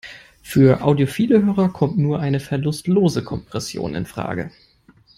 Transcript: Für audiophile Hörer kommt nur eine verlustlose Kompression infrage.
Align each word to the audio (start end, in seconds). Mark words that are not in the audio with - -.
Für 0.41 0.81
audiophile 0.81 1.45
Hörer 1.45 1.69
kommt 1.71 1.99
nur 1.99 2.19
eine 2.21 2.39
verlustlose 2.39 3.23
Kompression 3.23 3.93
infrage. 3.93 4.49